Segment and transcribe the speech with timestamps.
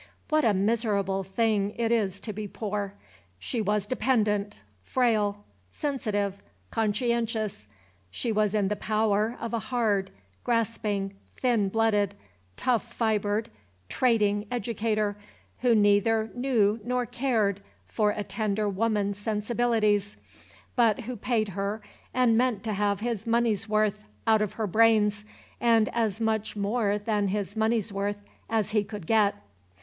[0.29, 2.95] What a miserable thing it is to be poor.
[3.37, 7.67] She was dependent, frail, sensitive, conscientious.
[8.09, 10.09] She was in the power of a hard,
[10.43, 12.15] grasping, thin blooded,
[12.57, 13.51] tough fibred,
[13.89, 15.17] trading educator,
[15.59, 20.17] who neither knew nor cared for a tender woman's sensibilities,
[20.75, 21.79] but who paid her
[22.11, 25.25] and meant to have his money's worth out of her brains,
[25.59, 28.17] and as much more than his money's worth
[28.49, 29.35] as he could get.